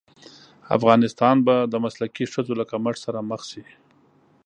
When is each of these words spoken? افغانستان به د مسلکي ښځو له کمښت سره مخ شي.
افغانستان 0.77 1.35
به 1.45 1.55
د 1.71 1.73
مسلکي 1.85 2.25
ښځو 2.33 2.53
له 2.59 2.65
کمښت 2.71 2.99
سره 3.05 3.19
مخ 3.29 3.41
شي. 3.51 3.63